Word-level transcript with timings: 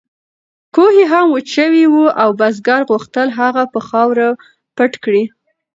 کوهی 0.75 1.03
هم 1.11 1.25
وچ 1.31 1.47
شوی 1.55 1.83
و 1.89 1.95
او 2.21 2.29
بزګر 2.39 2.81
غوښتل 2.89 3.27
هغه 3.39 3.63
په 3.73 3.79
خاورو 3.87 4.29
پټ 4.77 4.93
کړي. 5.03 5.23